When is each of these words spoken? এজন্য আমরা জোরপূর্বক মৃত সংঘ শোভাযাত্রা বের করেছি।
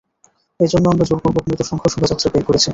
এজন্য 0.59 0.85
আমরা 0.89 1.05
জোরপূর্বক 1.09 1.43
মৃত 1.47 1.61
সংঘ 1.69 1.81
শোভাযাত্রা 1.87 2.27
বের 2.33 2.43
করেছি। 2.47 2.69